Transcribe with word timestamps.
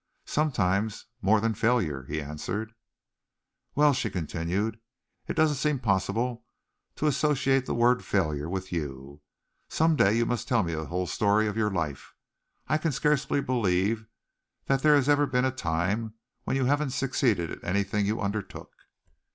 "Sometimes 0.25 1.05
more 1.21 1.39
than 1.39 1.53
failure," 1.53 2.05
he 2.09 2.19
answered. 2.23 2.73
"Well," 3.75 3.93
she 3.93 4.09
continued, 4.09 4.79
"it 5.27 5.35
doesn't 5.35 5.57
seem 5.57 5.77
possible 5.77 6.43
to 6.95 7.05
associate 7.05 7.67
the 7.67 7.75
word 7.75 8.03
'failure' 8.03 8.49
with 8.49 8.71
you. 8.71 9.21
Some 9.69 9.95
day 9.95 10.17
you 10.17 10.25
must 10.25 10.47
tell 10.47 10.63
me 10.63 10.73
the 10.73 10.87
whole 10.87 11.05
story 11.05 11.45
of 11.45 11.55
your 11.55 11.69
life. 11.69 12.15
I 12.67 12.79
can 12.79 12.91
scarcely 12.91 13.41
believe 13.41 14.07
that 14.65 14.81
there 14.81 14.95
has 14.95 15.07
ever 15.07 15.27
been 15.27 15.45
a 15.45 15.51
time 15.51 16.15
when 16.45 16.55
you 16.55 16.65
haven't 16.65 16.93
succeeded 16.93 17.51
in 17.51 17.63
anything 17.63 18.07
you 18.07 18.19
undertook." 18.21 18.71